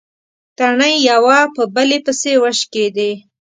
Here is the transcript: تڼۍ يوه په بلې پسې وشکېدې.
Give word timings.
تڼۍ 0.57 0.95
يوه 1.09 1.39
په 1.55 1.63
بلې 1.75 1.99
پسې 2.05 2.33
وشکېدې. 2.43 3.11